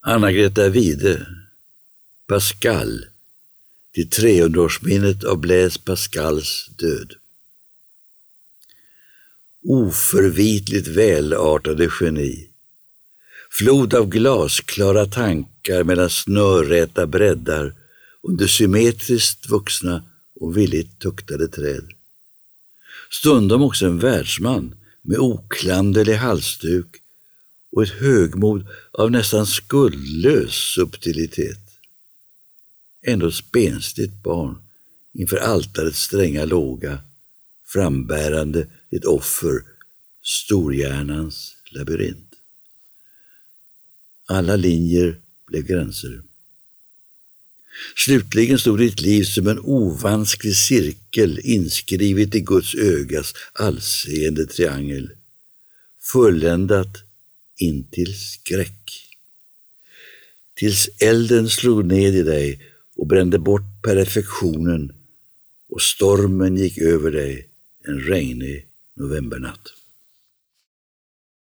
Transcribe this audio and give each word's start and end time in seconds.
Anna-Greta 0.00 0.68
Wide, 0.68 1.26
Pascal, 2.26 3.04
till 3.94 4.08
300-årsminnet 4.08 5.24
av 5.24 5.38
Blaise 5.38 5.80
Pascals 5.84 6.70
död. 6.76 7.12
Oförvitligt 9.64 10.86
välartade 10.88 11.90
geni. 12.00 12.48
Flod 13.50 13.94
av 13.94 14.08
glasklara 14.08 15.06
tankar 15.06 15.84
mellan 15.84 16.10
snörräta 16.10 17.06
breddar 17.06 17.74
under 18.22 18.46
symmetriskt 18.46 19.48
vuxna 19.48 20.02
och 20.40 20.56
villigt 20.56 20.98
tuktade 20.98 21.48
träd. 21.48 21.84
Stundom 23.10 23.62
också 23.62 23.86
en 23.86 23.98
världsman 23.98 24.74
med 25.02 25.18
oklanderlig 25.18 26.14
halsduk 26.14 27.02
och 27.76 27.82
ett 27.82 27.90
högmod 27.90 28.66
av 28.92 29.10
nästan 29.10 29.46
skuldlös 29.46 30.54
subtilitet. 30.74 31.58
Ändå 33.02 33.28
ett 33.28 33.34
spenstigt 33.34 34.22
barn 34.22 34.58
inför 35.12 35.36
altarets 35.36 36.00
stränga 36.00 36.44
låga, 36.44 36.98
frambärande 37.64 38.66
ett 38.90 39.04
offer, 39.04 39.62
storhjärnans 40.22 41.56
labyrint. 41.70 42.34
Alla 44.26 44.56
linjer 44.56 45.20
blev 45.46 45.62
gränser. 45.62 46.22
Slutligen 47.96 48.58
stod 48.58 48.78
ditt 48.78 49.00
liv 49.00 49.24
som 49.24 49.46
en 49.46 49.60
ovansklig 49.60 50.56
cirkel 50.56 51.40
inskrivet 51.42 52.34
i 52.34 52.40
Guds 52.40 52.74
ögas 52.74 53.34
allseende 53.52 54.46
triangel. 54.46 55.10
Fulländat 56.12 57.05
intill 57.56 58.14
skräck. 58.14 59.06
Tills 60.54 60.88
elden 61.00 61.48
slog 61.48 61.84
ned 61.84 62.14
i 62.14 62.22
dig 62.22 62.60
och 62.96 63.06
brände 63.06 63.38
bort 63.38 63.82
perfektionen 63.82 64.92
och 65.68 65.82
stormen 65.82 66.56
gick 66.56 66.78
över 66.78 67.10
dig 67.10 67.48
en 67.84 68.00
regnig 68.00 68.66
novembernatt. 68.94 69.72